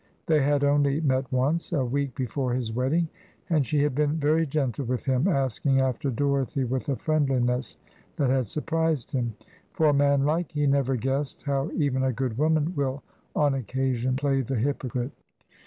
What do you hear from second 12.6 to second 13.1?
will